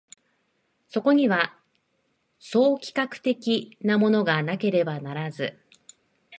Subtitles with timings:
[0.87, 1.55] そこには
[2.39, 5.59] 総企画的なものがなければならず、